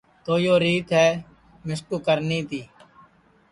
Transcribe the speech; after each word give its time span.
تو 0.23 0.33
یو 0.45 0.55
ریت 0.63 0.87
ہے 0.97 1.07
مِسکُو 1.65 1.97
کرنی 2.05 2.39
تی 2.49 2.61